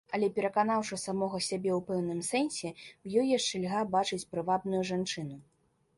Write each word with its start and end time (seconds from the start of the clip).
Але 0.17 0.27
пераканаўшы 0.35 0.97
самога 1.01 1.41
сябе 1.49 1.71
ў 1.75 1.79
пэўным 1.91 2.19
сэнсе, 2.31 2.71
у 3.05 3.11
ёй 3.19 3.27
яшчэ 3.37 3.55
льга 3.67 3.81
бачыць 3.97 4.23
прывабную 4.33 4.81
жанчыну. 4.93 5.37